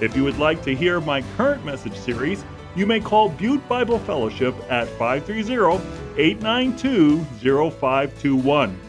[0.00, 2.42] If you would like to hear my current message series,
[2.74, 5.84] you may call Butte Bible Fellowship at 530
[6.16, 7.22] 892
[7.70, 8.80] 0521.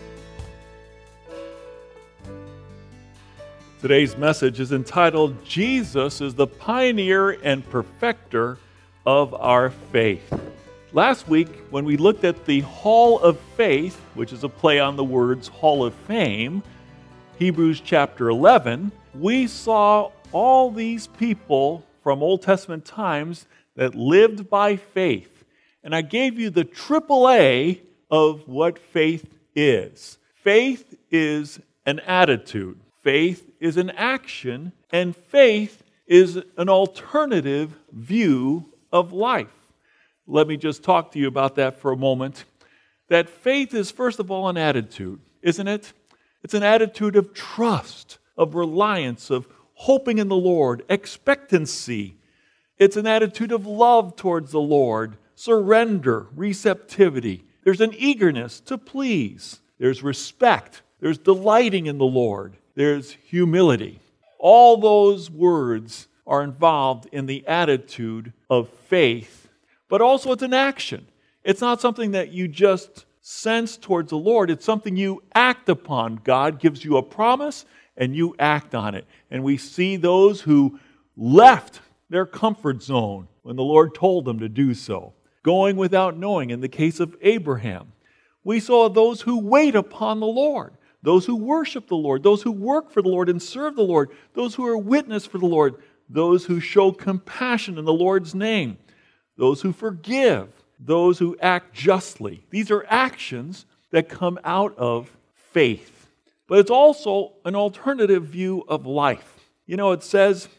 [3.82, 8.57] Today's message is entitled Jesus is the Pioneer and Perfecter
[9.05, 10.34] of Our Faith.
[10.93, 14.96] Last week, when we looked at the Hall of Faith, which is a play on
[14.96, 16.63] the words Hall of Fame,
[17.38, 23.45] Hebrews chapter 11, we saw all these people from Old Testament times
[23.76, 25.43] that lived by faith.
[25.84, 30.18] And I gave you the triple A of what faith is.
[30.43, 39.13] Faith is an attitude, faith is an action, and faith is an alternative view of
[39.13, 39.48] life.
[40.27, 42.43] Let me just talk to you about that for a moment.
[43.09, 45.93] That faith is, first of all, an attitude, isn't it?
[46.43, 49.48] It's an attitude of trust, of reliance, of
[49.82, 52.15] hoping in the Lord, expectancy.
[52.77, 57.43] It's an attitude of love towards the Lord, surrender, receptivity.
[57.63, 59.59] There's an eagerness to please.
[59.79, 60.84] There's respect.
[60.99, 62.57] There's delighting in the Lord.
[62.76, 63.99] There's humility.
[64.38, 69.50] All those words are involved in the attitude of faith,
[69.90, 71.07] but also it's an action.
[71.44, 76.22] It's not something that you just sense towards the Lord, it's something you act upon.
[76.24, 77.66] God gives you a promise,
[77.97, 79.06] and you act on it.
[79.29, 80.79] And we see those who
[81.16, 85.13] left their comfort zone when the Lord told them to do so,
[85.44, 87.94] going without knowing in the case of Abraham.
[88.44, 92.51] We saw those who wait upon the Lord, those who worship the Lord, those who
[92.51, 95.75] work for the Lord and serve the Lord, those who are witness for the Lord,
[96.09, 98.78] those who show compassion in the Lord's name,
[99.38, 100.50] those who forgive,
[100.80, 102.46] those who act justly.
[102.50, 106.00] These are actions that come out of faith
[106.51, 109.39] but it's also an alternative view of life.
[109.66, 110.50] You know, it says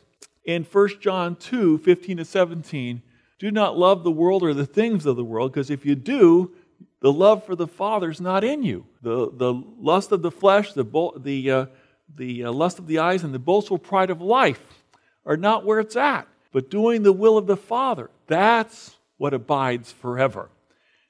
[0.43, 3.03] in 1 John 2 15 to 17,
[3.39, 6.55] do not love the world or the things of the world, because if you do,
[7.03, 8.87] the love for the Father is not in you.
[9.03, 11.67] The, the lust of the flesh, the, the, uh,
[12.17, 14.63] the uh, lust of the eyes, and the boastful pride of life
[15.27, 16.27] are not where it's at.
[16.53, 20.49] But doing the will of the Father, that's what abides forever.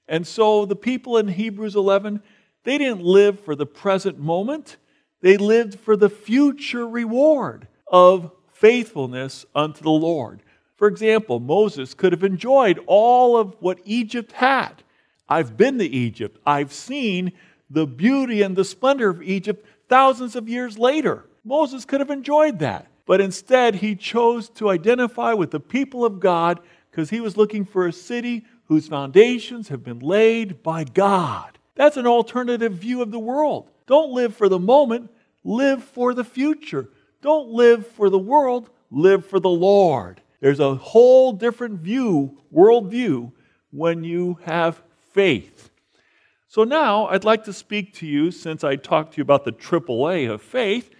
[0.09, 2.21] And so the people in Hebrews 11,
[2.65, 4.77] they didn't live for the present moment,
[5.21, 10.43] they lived for the future reward of faithfulness unto the Lord.
[10.77, 14.83] For example, Moses could have enjoyed all of what Egypt had.
[15.29, 17.33] I've been to Egypt, I've seen
[17.71, 21.25] the beauty and the splendor of Egypt thousands of years later.
[21.45, 22.87] Moses could have enjoyed that.
[23.07, 27.65] But instead, he chose to identify with the people of God because he was looking
[27.65, 31.52] for a city whose foundations have been laid by God.
[31.75, 33.71] That's an alternative view of the world.
[33.87, 35.11] Don't live for the moment,
[35.45, 36.89] live for the future.
[37.21, 40.21] Don't live for the world, live for the Lord.
[40.41, 43.33] There's a whole different view, worldview,
[43.71, 44.83] when you have
[45.13, 45.71] faith.
[46.49, 49.53] So now I'd like to speak to you, since I talked to you about the
[49.53, 50.91] AAA of faith,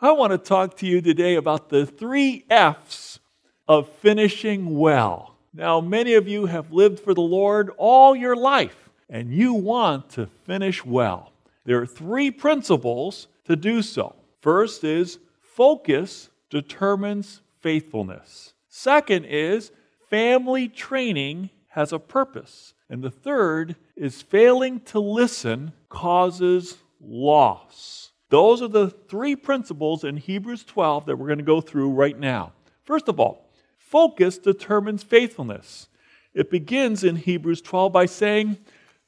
[0.00, 3.18] I want to talk to you today about the three F's
[3.66, 5.36] of finishing well.
[5.52, 10.10] Now, many of you have lived for the Lord all your life and you want
[10.10, 11.32] to finish well.
[11.64, 14.14] There are three principles to do so.
[14.40, 18.52] First is focus determines faithfulness.
[18.68, 19.70] Second is
[20.10, 22.74] family training has a purpose.
[22.90, 28.12] And the third is failing to listen causes loss.
[28.28, 32.18] Those are the three principles in Hebrews 12 that we're going to go through right
[32.18, 32.52] now.
[32.82, 33.48] First of all,
[33.78, 35.88] focus determines faithfulness.
[36.34, 38.58] It begins in Hebrews 12 by saying,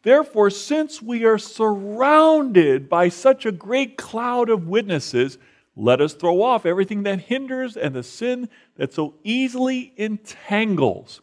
[0.06, 5.37] Therefore, since we are surrounded by such a great cloud of witnesses,
[5.75, 11.23] let us throw off everything that hinders and the sin that so easily entangles.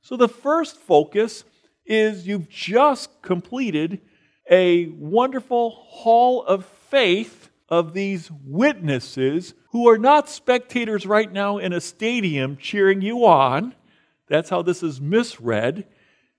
[0.00, 1.44] So, the first focus
[1.84, 4.00] is you've just completed
[4.50, 11.72] a wonderful hall of faith of these witnesses who are not spectators right now in
[11.72, 13.76] a stadium cheering you on.
[14.26, 15.86] That's how this is misread.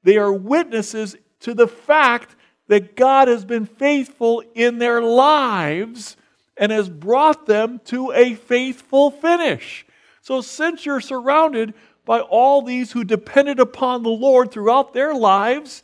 [0.04, 2.36] They are witnesses to the fact
[2.68, 6.18] that God has been faithful in their lives
[6.58, 9.86] and has brought them to a faithful finish.
[10.22, 11.74] So, since you're surrounded
[12.06, 15.84] by all these who depended upon the Lord throughout their lives,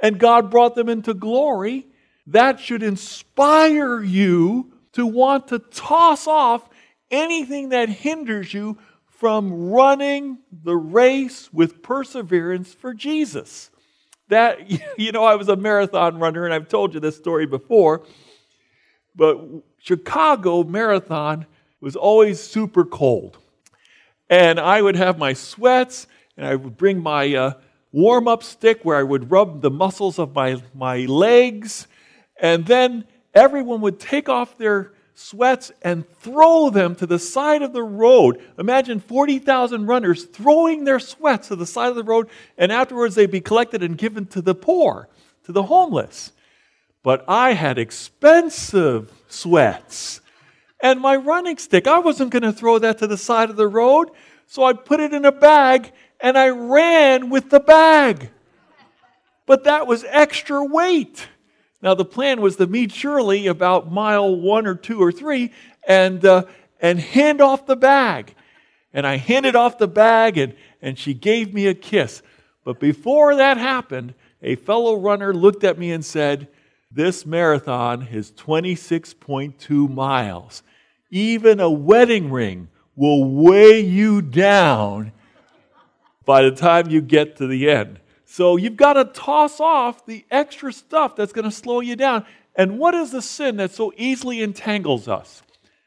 [0.00, 1.86] and God brought them into glory,
[2.28, 6.68] that should inspire you to want to toss off
[7.10, 13.70] anything that hinders you from running the race with perseverance for Jesus.
[14.28, 18.06] That, you know, I was a marathon runner, and I've told you this story before,
[19.14, 19.38] but
[19.78, 21.46] Chicago Marathon
[21.80, 23.38] was always super cold.
[24.30, 27.52] And I would have my sweats, and I would bring my uh,
[27.92, 31.86] warm up stick where I would rub the muscles of my, my legs,
[32.40, 33.04] and then
[33.34, 38.40] everyone would take off their sweats and throw them to the side of the road.
[38.56, 43.30] Imagine 40,000 runners throwing their sweats to the side of the road, and afterwards they'd
[43.30, 45.08] be collected and given to the poor,
[45.44, 46.30] to the homeless.
[47.02, 50.20] But I had expensive sweats.
[50.80, 53.66] And my running stick, I wasn't going to throw that to the side of the
[53.66, 54.10] road,
[54.46, 58.30] so I put it in a bag and I ran with the bag.
[59.46, 61.26] But that was extra weight.
[61.80, 65.52] Now, the plan was to meet Shirley about mile one or two or three
[65.86, 66.44] and, uh,
[66.80, 68.34] and hand off the bag.
[68.92, 72.22] And I handed off the bag, and, and she gave me a kiss.
[72.64, 76.48] But before that happened, a fellow runner looked at me and said,
[76.90, 80.62] This marathon is 26.2 miles.
[81.10, 85.12] Even a wedding ring will weigh you down
[86.24, 88.00] by the time you get to the end.
[88.30, 92.26] So you've got to toss off the extra stuff that's going to slow you down.
[92.54, 95.42] And what is the sin that so easily entangles us?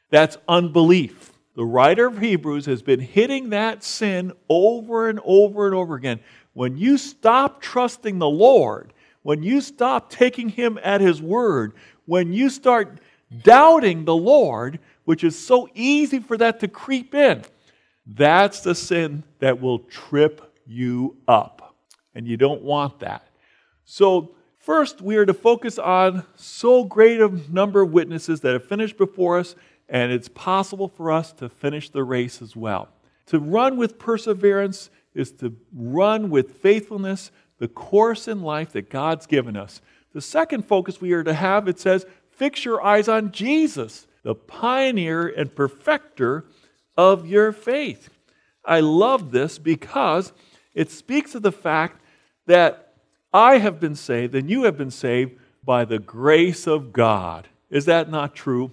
[0.10, 1.34] That's unbelief.
[1.56, 6.20] The writer of Hebrews has been hitting that sin over and over and over again.
[6.54, 8.92] When you stop trusting the Lord,
[9.22, 11.74] when you stop taking Him at His word,
[12.08, 13.02] when you start
[13.44, 17.44] doubting the Lord, which is so easy for that to creep in,
[18.08, 21.61] that's the sin that will trip you up
[22.16, 23.28] and you don't want that.
[23.86, 28.66] So, first, we are to focus on so great a number of witnesses that have
[28.66, 29.56] finished before us,
[29.90, 32.90] and it's possible for us to finish the race as well.
[33.28, 39.28] To run with perseverance is to run with faithfulness the course in life that God's
[39.28, 39.82] given us.
[40.14, 44.36] The second focus we are to have, it says, fix your eyes on Jesus, the
[44.36, 46.46] pioneer and perfecter
[46.98, 48.10] of your faith.
[48.66, 50.34] I love this because
[50.74, 52.01] it speaks of the fact
[52.52, 52.96] that
[53.34, 57.48] I have been saved and you have been saved by the grace of God.
[57.70, 58.72] Is that not true?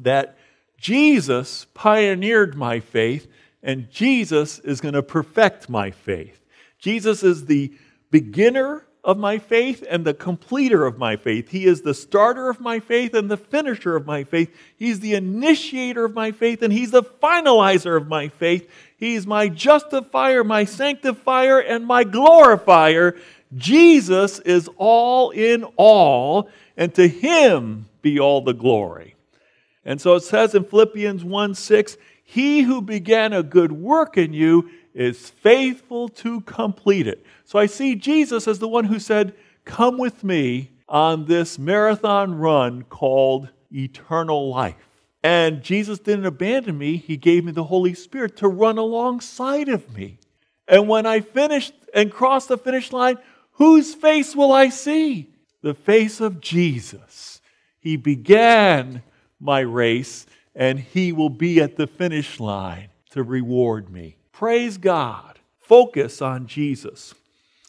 [0.00, 0.36] That
[0.76, 3.28] Jesus pioneered my faith
[3.62, 6.40] and Jesus is going to perfect my faith.
[6.80, 7.72] Jesus is the
[8.10, 11.50] beginner of my faith and the completer of my faith.
[11.50, 14.52] He is the starter of my faith and the finisher of my faith.
[14.76, 18.68] He's the initiator of my faith and he's the finalizer of my faith.
[19.02, 23.16] He's my justifier, my sanctifier, and my glorifier.
[23.52, 29.16] Jesus is all in all, and to him be all the glory.
[29.84, 34.32] And so it says in Philippians 1 6, He who began a good work in
[34.32, 37.26] you is faithful to complete it.
[37.44, 39.34] So I see Jesus as the one who said,
[39.64, 44.91] Come with me on this marathon run called eternal life.
[45.22, 49.94] And Jesus didn't abandon me, He gave me the Holy Spirit to run alongside of
[49.96, 50.18] me.
[50.66, 53.18] And when I finished and crossed the finish line,
[53.52, 55.30] whose face will I see?
[55.60, 57.40] The face of Jesus.
[57.78, 59.02] He began
[59.38, 64.16] my race, and He will be at the finish line to reward me.
[64.32, 65.38] Praise God.
[65.60, 67.14] Focus on Jesus.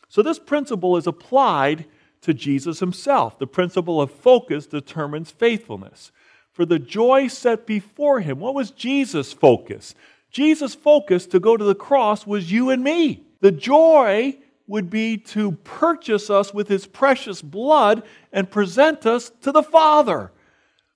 [0.10, 1.86] So, this principle is applied
[2.22, 3.38] to Jesus Himself.
[3.38, 6.12] The principle of focus determines faithfulness
[6.54, 8.40] for the joy set before him.
[8.40, 9.96] What was Jesus' focus?
[10.32, 13.24] Jesus' focus to go to the cross was you and me.
[13.42, 19.52] The joy would be to purchase us with his precious blood and present us to
[19.52, 20.32] the Father.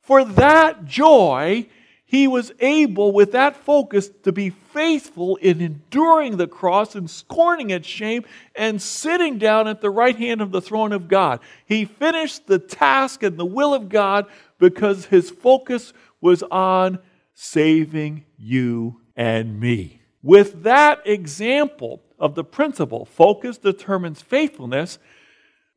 [0.01, 1.67] For that joy,
[2.05, 7.69] he was able, with that focus, to be faithful in enduring the cross and scorning
[7.69, 8.23] its shame
[8.55, 11.41] and sitting down at the right hand of the throne of God.
[11.65, 14.27] He finished the task and the will of God
[14.59, 16.99] because his focus was on
[17.33, 20.01] saving you and me.
[20.23, 24.97] With that example of the principle, focus determines faithfulness,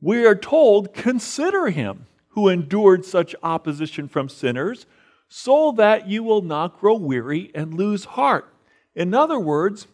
[0.01, 4.85] we are told, consider him who endured such opposition from sinners,
[5.29, 8.53] so that you will not grow weary and lose heart.
[8.95, 9.87] In other words,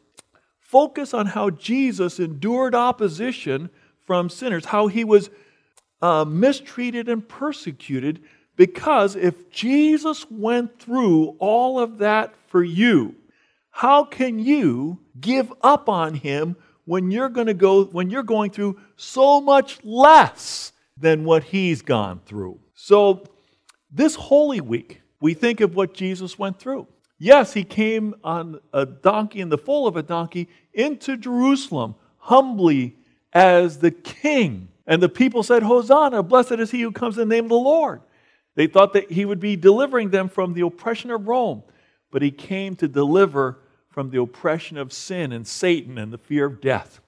[0.60, 3.70] focus on how Jesus endured opposition
[4.04, 5.30] from sinners, how he was
[6.02, 8.22] uh, mistreated and persecuted
[8.58, 13.16] because if Jesus went through all of that for you,
[13.78, 18.50] How can you give up on him when you're going to go when you're going
[18.50, 22.60] through so much less than what he's gone through?
[22.74, 23.24] So
[23.92, 26.88] this holy week, we think of what Jesus went through.
[27.20, 32.96] Yes, he came on a donkey in the foal of a donkey into Jerusalem humbly
[33.32, 34.70] as the king.
[34.88, 37.56] And the people said, Hosanna, blessed is he who comes in the name of the
[37.58, 38.02] Lord.
[38.58, 41.62] They thought that he would be delivering them from the oppression of Rome,
[42.10, 43.60] but he came to deliver
[43.92, 47.00] from the oppression of sin and Satan and the fear of death.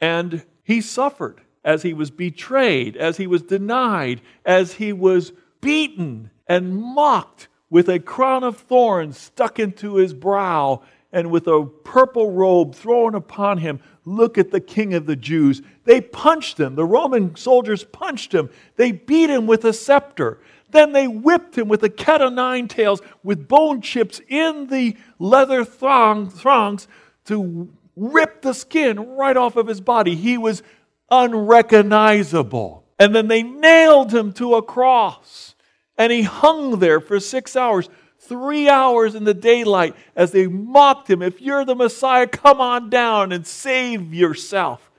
[0.00, 6.30] And he suffered as he was betrayed, as he was denied, as he was beaten
[6.46, 10.82] and mocked with a crown of thorns stuck into his brow
[11.14, 13.80] and with a purple robe thrown upon him.
[14.04, 15.62] Look at the king of the Jews.
[15.84, 16.74] They punched him.
[16.74, 18.50] The Roman soldiers punched him.
[18.76, 20.40] They beat him with a scepter.
[20.70, 24.96] Then they whipped him with a cat o' nine tails with bone chips in the
[25.20, 26.88] leather thong, thongs
[27.26, 30.16] to rip the skin right off of his body.
[30.16, 30.64] He was
[31.12, 32.84] unrecognizable.
[32.98, 35.54] And then they nailed him to a cross.
[35.96, 37.88] And he hung there for six hours
[38.28, 41.22] three hours in the daylight as they mocked him.
[41.22, 44.90] If you're the Messiah, come on down and save yourself.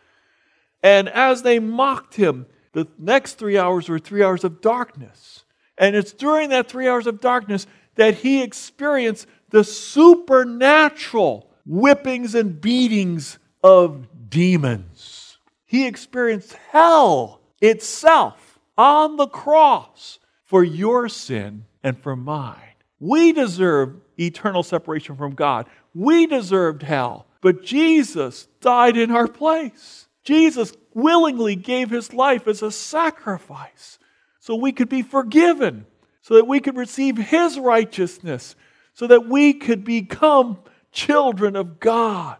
[0.84, 5.44] And as they mocked him, the next three hours were three hours of darkness.
[5.78, 12.60] And it's during that three hours of darkness that he experienced the supernatural whippings and
[12.60, 15.38] beatings of demons.
[15.66, 22.75] He experienced hell itself on the cross for your sin and for mine.
[23.00, 25.68] We deserve eternal separation from God.
[25.94, 27.28] We deserved hell.
[27.42, 30.08] But Jesus died in our place.
[30.24, 34.00] Jesus willingly gave his life as a sacrifice
[34.40, 35.86] so we could be forgiven,
[36.22, 38.56] so that we could receive his righteousness,
[38.94, 40.60] so that we could become
[40.92, 42.38] children of God.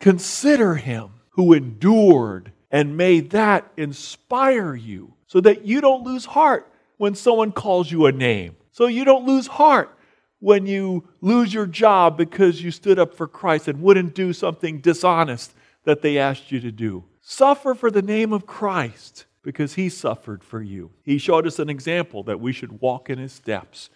[0.00, 6.70] Consider him who endured and may that inspire you so that you don't lose heart
[6.96, 9.96] when someone calls you a name so you don't lose heart
[10.40, 14.80] when you lose your job because you stood up for Christ and wouldn't do something
[14.80, 15.52] dishonest
[15.84, 17.04] that they asked you to do.
[17.20, 20.90] Suffer for the name of Christ because he suffered for you.
[21.04, 23.90] He showed us an example that we should walk in his steps.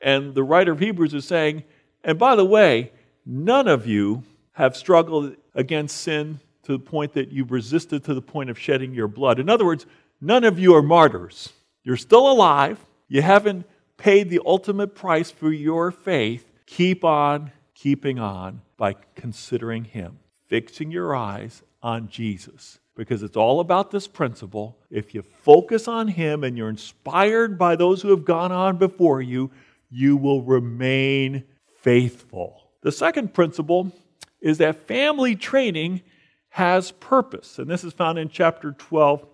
[0.00, 1.64] And the writer of Hebrews is saying,
[2.02, 2.92] and by the way,
[3.26, 8.22] none of you have struggled against sin to the point that you've resisted to the
[8.22, 9.38] point of shedding your blood.
[9.38, 9.86] In other words,
[10.20, 11.52] none of you are martyrs.
[11.82, 12.78] You're still alive.
[13.08, 19.84] You haven't paid the ultimate price for your faith, keep on keeping on by considering
[19.84, 22.78] Him, fixing your eyes on Jesus.
[22.96, 24.78] Because it's all about this principle.
[24.88, 29.20] If you focus on Him and you're inspired by those who have gone on before
[29.20, 29.50] you,
[29.90, 31.44] you will remain
[31.80, 32.62] faithful.
[32.82, 33.92] The second principle
[34.40, 36.02] is that family training
[36.50, 37.58] has purpose.
[37.58, 39.26] And this is found in chapter 12,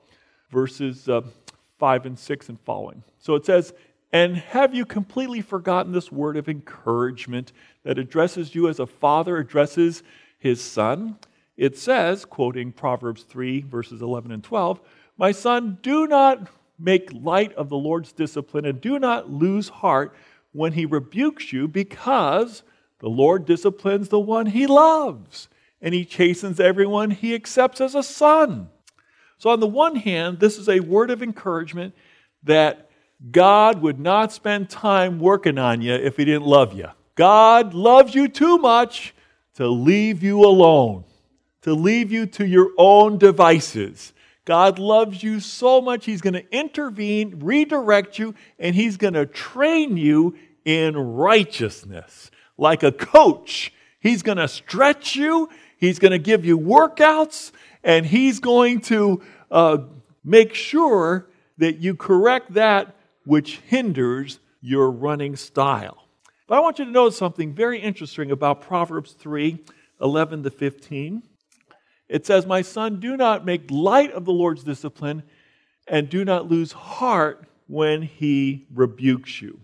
[0.51, 1.21] verses uh,
[1.79, 3.03] 5 and 6 and following.
[3.19, 3.75] So it says,
[4.13, 7.53] and have you completely forgotten this word of encouragement
[7.85, 10.03] that addresses you as a father addresses
[10.39, 11.19] his son?
[11.57, 14.81] It says, quoting Proverbs 3, verses 11 and 12,
[15.17, 16.49] My son, do not
[16.79, 20.15] make light of the Lord's discipline and do not lose heart
[20.53, 22.63] when he rebukes you, because
[22.99, 25.49] the Lord disciplines the one he loves,
[25.81, 28.69] and he chastens everyone he accepts as a son.
[29.39, 31.95] So, on the one hand, this is a word of encouragement
[32.43, 32.90] that
[33.31, 36.89] God would not spend time working on you if He didn't love you.
[37.15, 39.15] God loves you too much
[39.55, 41.05] to leave you alone,
[41.63, 44.15] to leave you to your own devices.
[44.47, 49.27] God loves you so much, He's going to intervene, redirect you, and He's going to
[49.27, 52.31] train you in righteousness.
[52.57, 57.53] Like a coach, He's going to stretch you, He's going to give you workouts,
[57.85, 59.79] and He's going to uh,
[60.25, 66.07] make sure that you correct that which hinders your running style.
[66.47, 69.59] But I want you to know something very interesting about Proverbs 3
[70.01, 71.23] 11 to 15.
[72.09, 75.23] It says, My son, do not make light of the Lord's discipline,
[75.87, 79.61] and do not lose heart when he rebukes you.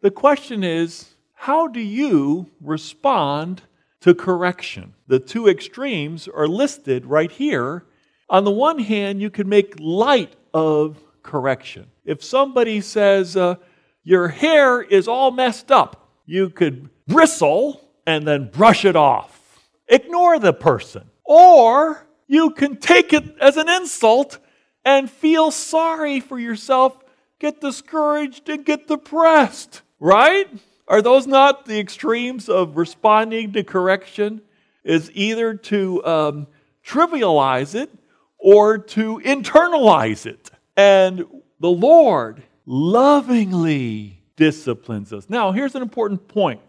[0.00, 3.62] The question is, how do you respond
[4.00, 4.94] to correction?
[5.06, 7.84] The two extremes are listed right here.
[8.30, 11.91] On the one hand, you can make light of correction.
[12.04, 13.56] If somebody says, uh,
[14.02, 19.60] Your hair is all messed up, you could bristle and then brush it off.
[19.88, 21.04] Ignore the person.
[21.24, 24.38] Or you can take it as an insult
[24.84, 26.96] and feel sorry for yourself,
[27.38, 29.82] get discouraged, and get depressed.
[30.00, 30.48] Right?
[30.88, 34.42] Are those not the extremes of responding to correction?
[34.82, 36.46] Is either to um,
[36.84, 37.90] trivialize it
[38.38, 40.50] or to internalize it.
[40.76, 41.24] And
[41.62, 45.30] the Lord lovingly disciplines us.
[45.30, 46.60] Now, here's an important point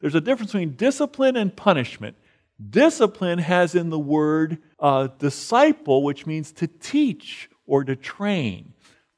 [0.00, 2.16] there's a difference between discipline and punishment.
[2.70, 8.74] Discipline has in the word uh, disciple, which means to teach or to train.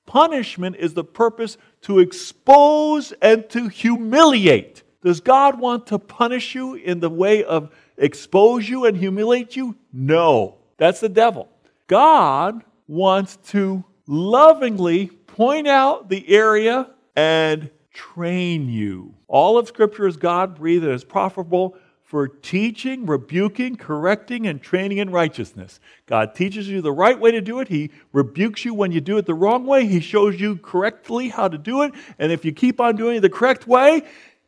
[0.06, 4.84] Punishment is the purpose to expose and to humiliate.
[5.02, 9.76] Does God want to punish you in the way of expose you and humiliate you?
[9.92, 10.58] No.
[10.76, 11.48] That's the devil.
[11.88, 19.14] God wants to lovingly point out the area and train you.
[19.28, 24.96] All of Scripture is God breathed and is profitable for teaching, rebuking, correcting, and training
[24.96, 25.78] in righteousness.
[26.06, 27.68] God teaches you the right way to do it.
[27.68, 29.86] He rebukes you when you do it the wrong way.
[29.86, 31.92] He shows you correctly how to do it.
[32.18, 34.04] And if you keep on doing it the correct way,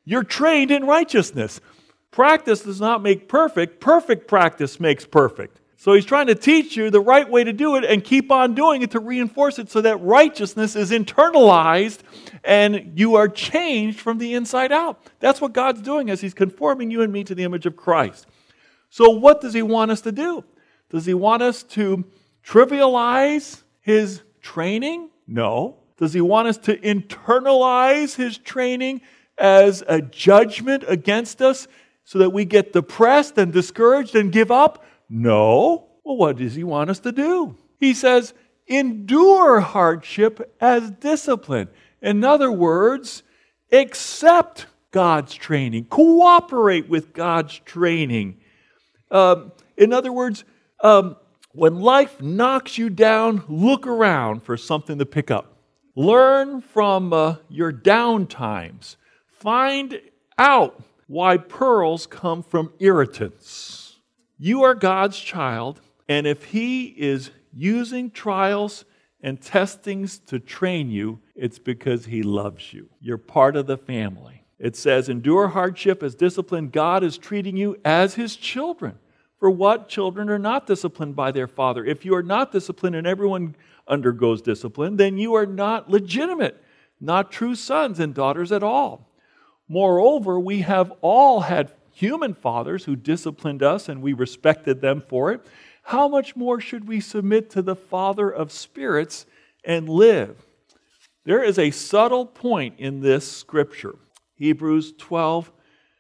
[0.07, 1.61] you're trained in righteousness.
[2.11, 5.60] Practice does not make perfect, perfect practice makes perfect.
[5.81, 8.55] So he's trying to teach you the right way to do it and keep on
[8.55, 12.01] doing it to reinforce it so that righteousness is internalized
[12.45, 15.03] and you are changed from the inside out.
[15.21, 18.27] That's what God's doing as he's conforming you and me to the image of Christ.
[18.91, 20.45] So, what does he want us to do?
[20.91, 22.05] Does he want us to
[22.45, 25.09] trivialize his training?
[25.27, 25.79] No.
[25.97, 29.01] Does he want us to internalize his training
[29.39, 31.67] as a judgment against us
[32.05, 34.85] so that we get depressed and discouraged and give up?
[35.11, 35.89] No.
[36.05, 37.57] Well, what does he want us to do?
[37.79, 38.33] He says,
[38.67, 41.69] endure hardship as discipline.
[42.01, 43.25] In other words,
[43.73, 48.39] accept God's training, cooperate with God's training.
[49.11, 50.45] Um, in other words,
[50.83, 51.17] um,
[51.53, 55.57] when life knocks you down, look around for something to pick up.
[55.97, 58.97] Learn from uh, your down times.
[59.27, 60.01] Find
[60.39, 63.80] out why pearls come from irritants.
[64.43, 68.87] You are God's child, and if He is using trials
[69.21, 72.89] and testings to train you, it's because He loves you.
[73.03, 74.47] You're part of the family.
[74.59, 76.71] It says, Endure hardship as discipline.
[76.71, 78.99] God is treating you as His children.
[79.39, 81.85] For what children are not disciplined by their father?
[81.85, 86.65] If you are not disciplined and everyone undergoes discipline, then you are not legitimate,
[86.99, 89.13] not true sons and daughters at all.
[89.69, 95.33] Moreover, we have all had human fathers who disciplined us and we respected them for
[95.33, 95.47] it,
[95.83, 99.27] how much more should we submit to the Father of spirits
[99.65, 100.47] and live?
[101.25, 103.97] There is a subtle point in this scripture,
[104.35, 105.53] Hebrews 12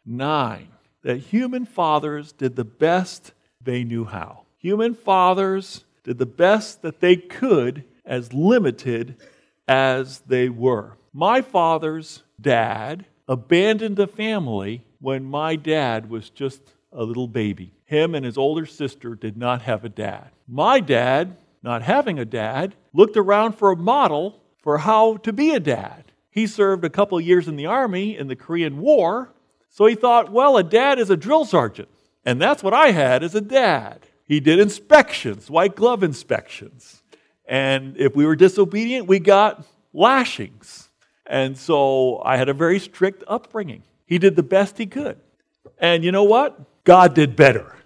[0.06, 0.68] 9,
[1.02, 4.44] that human fathers did the best they knew how.
[4.56, 9.16] Human fathers did the best that they could, as limited
[9.68, 10.96] as they were.
[11.12, 16.60] My father's dad abandoned the family when my dad was just
[16.92, 17.72] a little baby.
[17.84, 20.30] Him and his older sister did not have a dad.
[20.46, 25.50] My dad, not having a dad, looked around for a model for how to be
[25.50, 26.04] a dad.
[26.30, 29.32] He served a couple years in the army in the Korean War,
[29.68, 31.88] so he thought, well, a dad is a drill sergeant.
[32.24, 34.00] And that's what I had as a dad.
[34.24, 37.02] He did inspections, white glove inspections.
[37.46, 40.88] And if we were disobedient, we got lashings.
[41.26, 43.82] And so I had a very strict upbringing.
[44.10, 45.20] He did the best he could.
[45.78, 46.82] And you know what?
[46.82, 47.76] God did better.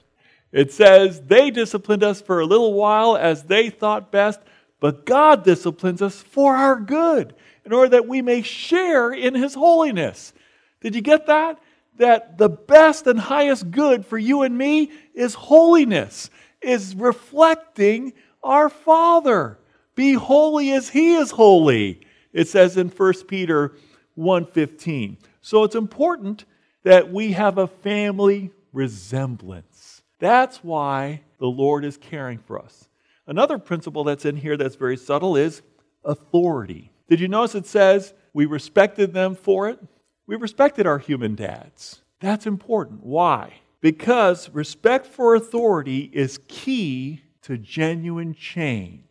[0.52, 4.40] It says, they disciplined us for a little while as they thought best,
[4.80, 7.34] but God disciplines us for our good,
[7.66, 10.32] in order that we may share in His holiness.
[10.80, 11.60] Did you get that?
[11.98, 16.30] That the best and highest good for you and me is holiness,
[16.62, 19.58] is reflecting our Father.
[19.94, 22.00] Be holy as He is holy.
[22.32, 23.76] It says in 1 Peter
[24.16, 25.18] 1:15.
[25.44, 26.46] So it's important
[26.84, 30.00] that we have a family resemblance.
[30.18, 32.88] That's why the Lord is caring for us.
[33.26, 35.60] Another principle that's in here that's very subtle is
[36.02, 36.90] authority.
[37.10, 39.78] Did you notice it says we respected them for it?
[40.26, 42.00] We respected our human dads.
[42.20, 43.04] That's important.
[43.04, 43.52] Why?
[43.82, 49.02] Because respect for authority is key to genuine change.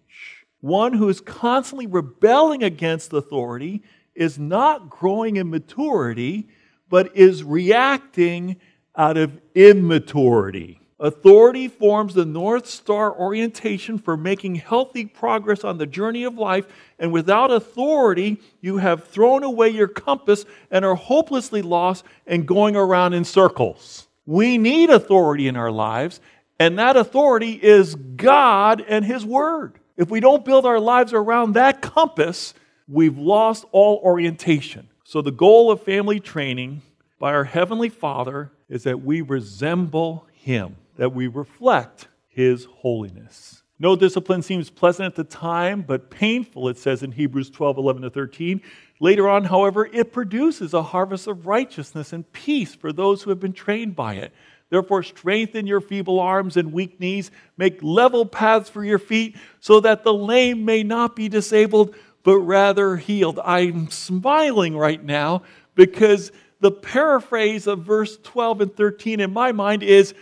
[0.62, 3.84] One who is constantly rebelling against authority
[4.15, 6.47] is not growing in maturity,
[6.89, 8.58] but is reacting
[8.95, 10.80] out of immaturity.
[10.99, 16.65] Authority forms the North Star orientation for making healthy progress on the journey of life,
[16.97, 22.76] and without authority, you have thrown away your compass and are hopelessly lost and going
[22.78, 24.08] around in circles.
[24.26, 26.21] We need authority in our lives,
[26.58, 29.80] and that authority is God and His Word.
[29.97, 32.54] If we don't build our lives around that compass,
[32.94, 34.88] we've lost all orientation.
[35.04, 36.82] So, the goal of family training
[37.20, 43.64] by our Heavenly Father is that we resemble Him, that we reflect His holiness.
[43.80, 48.04] No discipline seems pleasant at the time, but painful, it says in Hebrews 12 11
[48.04, 48.62] to 13.
[49.00, 53.40] Later on, however, it produces a harvest of righteousness and peace for those who have
[53.40, 54.32] been trained by it.
[54.70, 59.80] Therefore, strengthen your feeble arms and weak knees, make level paths for your feet, so
[59.82, 63.40] that the lame may not be disabled, but rather healed.
[63.44, 65.44] I'm smiling right now
[65.76, 70.14] because the paraphrase of verse 12 and 13 in my mind is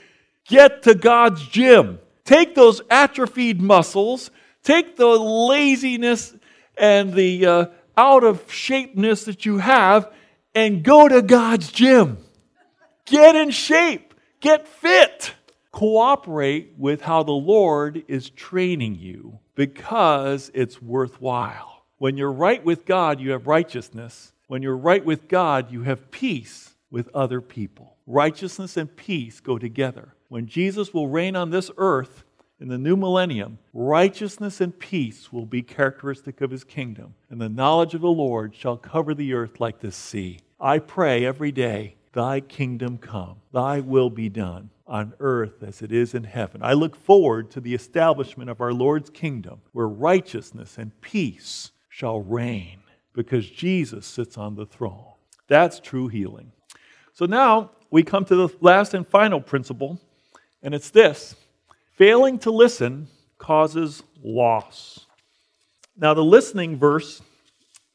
[0.47, 1.99] get to God's gym.
[2.25, 4.31] Take those atrophied muscles,
[4.63, 6.35] take the laziness
[6.77, 7.65] and the uh,
[7.97, 10.11] out of shapeness that you have,
[10.55, 12.17] and go to God's gym.
[13.05, 15.33] Get in shape, get fit.
[15.71, 21.70] Cooperate with how the Lord is training you because it's worthwhile.
[22.01, 24.33] When you're right with God, you have righteousness.
[24.47, 27.95] When you're right with God, you have peace with other people.
[28.07, 30.15] Righteousness and peace go together.
[30.27, 32.23] When Jesus will reign on this earth
[32.59, 37.49] in the new millennium, righteousness and peace will be characteristic of his kingdom, and the
[37.49, 40.39] knowledge of the Lord shall cover the earth like the sea.
[40.59, 45.91] I pray every day, Thy kingdom come, Thy will be done on earth as it
[45.91, 46.61] is in heaven.
[46.63, 52.21] I look forward to the establishment of our Lord's kingdom, where righteousness and peace shall
[52.21, 52.79] reign,
[53.13, 55.13] because Jesus sits on the throne.
[55.47, 56.51] That's true healing.
[57.13, 59.99] So now we come to the last and final principle
[60.63, 61.35] and it's this
[61.95, 65.05] failing to listen causes loss.
[65.97, 67.21] Now, the listening verse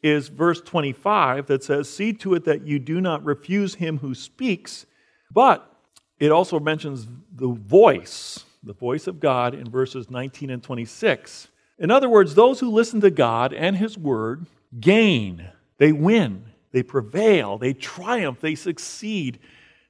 [0.02, 4.14] is verse 25 that says, See to it that you do not refuse him who
[4.14, 4.86] speaks,
[5.32, 5.72] but
[6.18, 11.48] it also mentions the voice, the voice of God in verses 19 and 26.
[11.78, 14.46] In other words, those who listen to God and his word
[14.80, 19.38] gain, they win, they prevail, they triumph, they succeed.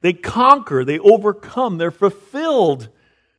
[0.03, 2.89] They conquer, they overcome, they're fulfilled.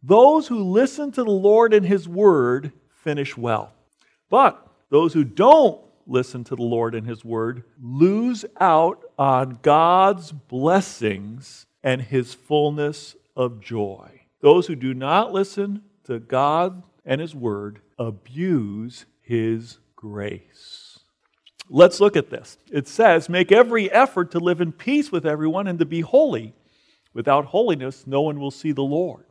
[0.04, 2.72] Those who listen to the Lord and His word
[3.04, 3.74] finish well.
[4.30, 10.32] But those who don't listen to the Lord and His word lose out on God's
[10.32, 14.22] blessings and His fullness of joy.
[14.42, 21.00] Those who do not listen to God and His word abuse His grace.
[21.70, 22.58] Let's look at this.
[22.72, 26.54] It says, Make every effort to live in peace with everyone and to be holy.
[27.14, 29.26] Without holiness, no one will see the Lord.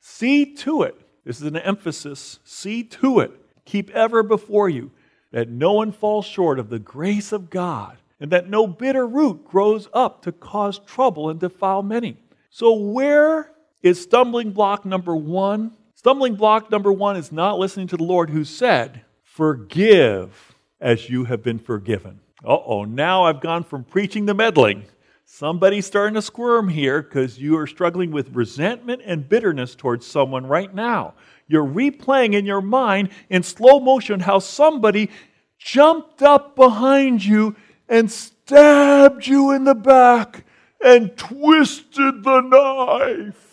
[0.00, 3.30] See to it, this is an emphasis, see to it,
[3.64, 4.90] keep ever before you,
[5.30, 9.44] that no one falls short of the grace of God, and that no bitter root
[9.44, 12.16] grows up to cause trouble and defile many.
[12.50, 13.52] So, where
[13.82, 15.76] is stumbling block number one?
[15.98, 21.24] Stumbling block number one is not listening to the Lord who said, Forgive as you
[21.24, 22.20] have been forgiven.
[22.44, 24.84] Uh oh, now I've gone from preaching to meddling.
[25.24, 30.46] Somebody's starting to squirm here because you are struggling with resentment and bitterness towards someone
[30.46, 31.14] right now.
[31.48, 35.10] You're replaying in your mind in slow motion how somebody
[35.58, 37.56] jumped up behind you
[37.88, 40.44] and stabbed you in the back
[40.80, 43.47] and twisted the knife.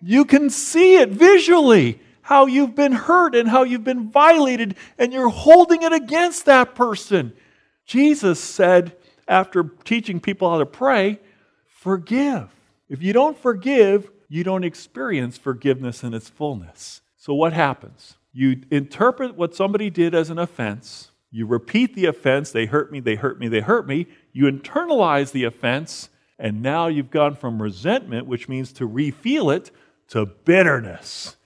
[0.00, 5.12] You can see it visually how you've been hurt and how you've been violated, and
[5.12, 7.32] you're holding it against that person.
[7.86, 8.94] Jesus said,
[9.26, 11.20] after teaching people how to pray,
[11.66, 12.48] forgive.
[12.88, 17.00] If you don't forgive, you don't experience forgiveness in its fullness.
[17.16, 18.16] So, what happens?
[18.32, 23.00] You interpret what somebody did as an offense, you repeat the offense, they hurt me,
[23.00, 24.06] they hurt me, they hurt me.
[24.32, 26.08] You internalize the offense,
[26.38, 29.70] and now you've gone from resentment, which means to refeel it,
[30.08, 31.36] to bitterness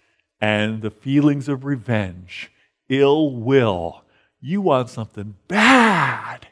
[0.41, 2.51] and the feelings of revenge,
[2.89, 4.03] ill will.
[4.41, 6.49] You want something bad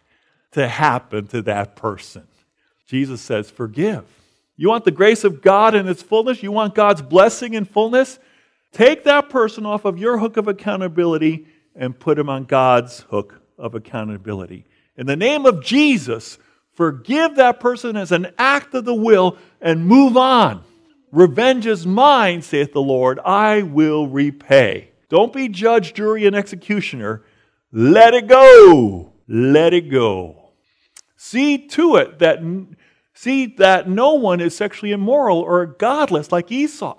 [0.52, 2.26] to happen to that person.
[2.86, 4.04] Jesus says, Forgive.
[4.56, 6.42] You want the grace of God in its fullness?
[6.42, 8.18] You want God's blessing in fullness?
[8.72, 13.40] Take that person off of your hook of accountability and put him on God's hook
[13.58, 14.66] of accountability.
[14.96, 16.38] In the name of Jesus,
[16.74, 20.62] forgive that person as an act of the will and move on.
[21.12, 24.92] Revenge is mine, saith the Lord, I will repay.
[25.08, 27.24] Don't be judge, jury, and executioner.
[27.72, 29.12] Let it go.
[29.26, 30.50] Let it go.
[31.16, 32.38] See to it that
[33.12, 36.96] see that no one is sexually immoral or godless like Esau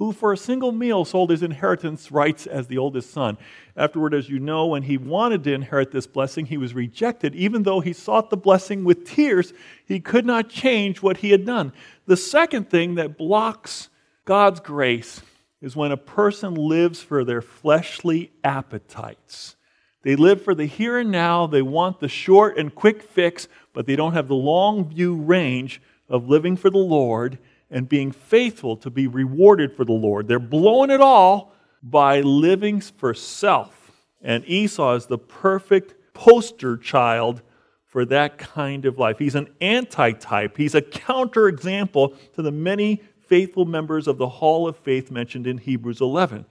[0.00, 3.36] who for a single meal sold his inheritance rights as the oldest son.
[3.76, 7.34] Afterward, as you know, when he wanted to inherit this blessing, he was rejected.
[7.34, 9.52] Even though he sought the blessing with tears,
[9.84, 11.74] he could not change what he had done.
[12.06, 13.90] The second thing that blocks
[14.24, 15.20] God's grace
[15.60, 19.54] is when a person lives for their fleshly appetites.
[20.02, 23.84] They live for the here and now, they want the short and quick fix, but
[23.84, 27.38] they don't have the long view range of living for the Lord
[27.70, 30.26] and being faithful to be rewarded for the Lord.
[30.26, 31.52] They're blowing it all
[31.82, 33.92] by living for self.
[34.20, 37.42] And Esau is the perfect poster child
[37.86, 39.18] for that kind of life.
[39.18, 44.76] He's an antitype, he's a counterexample to the many faithful members of the Hall of
[44.76, 46.44] Faith mentioned in Hebrews 11.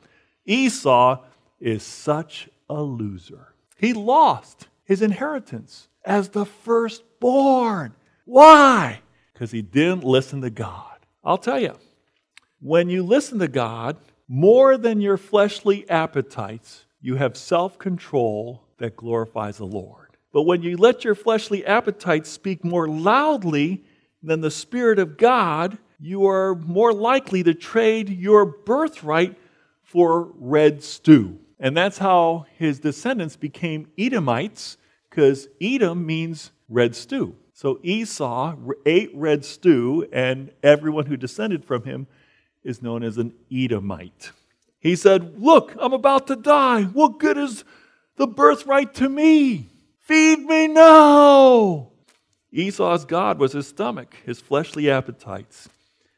[0.46, 1.20] Esau
[1.60, 3.54] is such a loser.
[3.78, 7.94] He lost his inheritance as the firstborn.
[8.26, 9.02] Why?
[9.34, 10.89] Because he didn't listen to God.
[11.24, 11.76] I'll tell you,
[12.62, 18.96] when you listen to God more than your fleshly appetites, you have self control that
[18.96, 20.18] glorifies the Lord.
[20.32, 23.84] But when you let your fleshly appetites speak more loudly
[24.22, 29.38] than the Spirit of God, you are more likely to trade your birthright
[29.82, 31.40] for red stew.
[31.60, 34.78] And that's how his descendants became Edomites,
[35.10, 37.36] because Edom means red stew.
[37.60, 42.08] So Esau ate red stew, and everyone who descended from him
[42.64, 44.32] is known as an Edomite.
[44.80, 46.84] He said, Look, I'm about to die.
[46.84, 47.66] What good is
[48.16, 49.68] the birthright to me?
[50.00, 51.92] Feed me now.
[52.54, 55.68] Esau's God was his stomach, his fleshly appetites.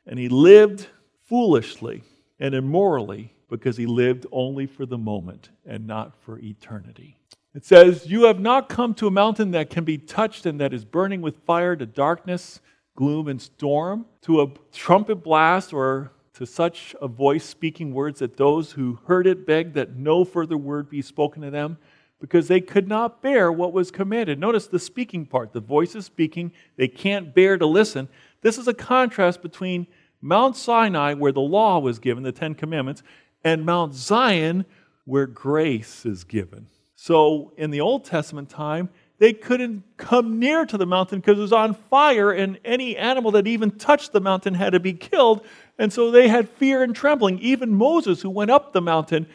[0.06, 0.90] And he lived
[1.24, 2.04] foolishly
[2.40, 7.18] and immorally because he lived only for the moment and not for eternity.
[7.54, 10.74] It says, You have not come to a mountain that can be touched and that
[10.74, 12.62] is burning with fire, to darkness,
[12.96, 18.38] gloom, and storm, to a trumpet blast, or to such a voice speaking words that
[18.38, 21.78] those who heard it begged that no further word be spoken to them
[22.22, 24.40] because they could not bear what was commanded.
[24.40, 25.52] Notice the speaking part.
[25.52, 28.08] The voice is speaking, they can't bear to listen.
[28.42, 29.88] This is a contrast between
[30.22, 33.02] Mount Sinai, where the law was given, the Ten Commandments,
[33.44, 34.66] and Mount Zion,
[35.06, 36.68] where grace is given.
[37.04, 38.88] So in the Old Testament time,
[39.18, 43.32] they couldn't come near to the mountain because it was on fire, and any animal
[43.32, 45.44] that even touched the mountain had to be killed.
[45.80, 47.40] And so they had fear and trembling.
[47.40, 49.26] Even Moses, who went up the mountain,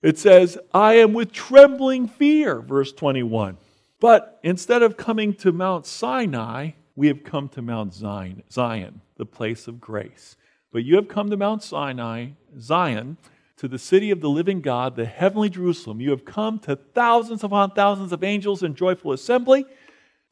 [0.00, 3.56] it says, I am with trembling fear, verse 21.
[3.98, 9.26] But instead of coming to Mount Sinai, we have come to Mount Zion, Zion, the
[9.26, 10.36] place of grace.
[10.70, 12.28] But you have come to Mount Sinai,
[12.60, 13.16] Zion,
[13.62, 16.00] to the city of the living God, the heavenly Jerusalem.
[16.00, 19.64] You have come to thousands upon thousands of angels in joyful assembly,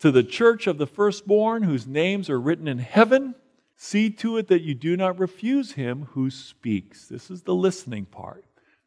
[0.00, 3.36] to the church of the firstborn, whose names are written in heaven.
[3.76, 7.06] See to it that you do not refuse him who speaks.
[7.06, 8.44] This is the listening part.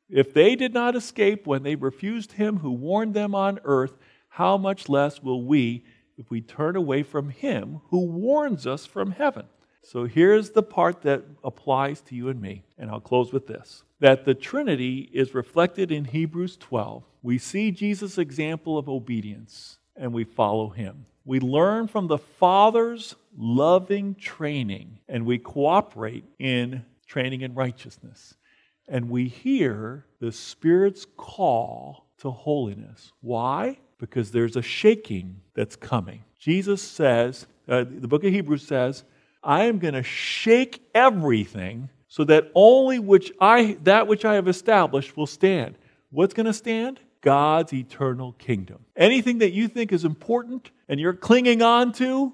[0.10, 4.58] If they did not escape when they refused him who warned them on earth, how
[4.58, 5.86] much less will we
[6.18, 9.46] if we turn away from him who warns us from heaven?
[9.84, 13.84] So here's the part that applies to you and me, and I'll close with this
[14.00, 17.04] that the Trinity is reflected in Hebrews 12.
[17.22, 21.06] We see Jesus' example of obedience, and we follow him.
[21.24, 28.36] We learn from the Father's loving training, and we cooperate in training in righteousness
[28.88, 33.12] and we hear the Spirit's call to holiness.
[33.22, 33.78] Why?
[33.98, 36.24] Because there's a shaking that's coming.
[36.40, 39.04] Jesus says, uh, the book of Hebrews says,
[39.44, 44.48] I am going to shake everything so that only which I, that which I have
[44.48, 45.76] established will stand.
[46.12, 47.00] What's going to stand?
[47.22, 48.86] God's eternal kingdom.
[48.96, 52.34] Anything that you think is important and you're clinging on to,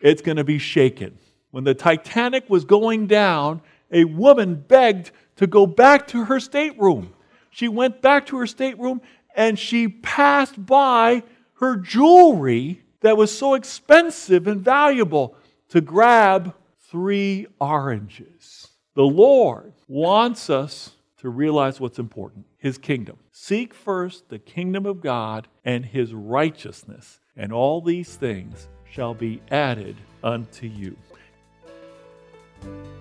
[0.00, 1.18] it's going to be shaken.
[1.52, 3.60] When the Titanic was going down,
[3.90, 7.12] a woman begged to go back to her stateroom.
[7.50, 9.02] She went back to her stateroom
[9.36, 11.22] and she passed by
[11.54, 15.36] her jewelry that was so expensive and valuable
[15.72, 16.52] to grab
[16.90, 18.68] three oranges.
[18.92, 23.16] The Lord wants us to realize what's important His kingdom.
[23.30, 29.40] Seek first the kingdom of God and His righteousness, and all these things shall be
[29.50, 30.94] added unto you.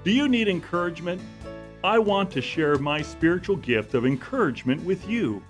[0.06, 1.22] Do you need encouragement?
[1.84, 5.44] I want to share my spiritual gift of encouragement with you.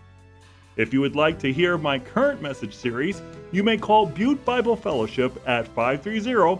[0.76, 4.76] If you would like to hear my current message series, you may call Butte Bible
[4.76, 6.60] Fellowship at 530